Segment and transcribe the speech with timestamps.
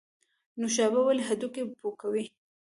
[0.59, 2.23] نوشابه ولې هډوکي پوکوي؟